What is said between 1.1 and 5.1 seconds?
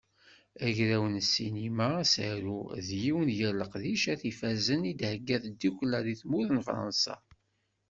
n ssinima Asaru, d yiwen gar leqdicat ifazen i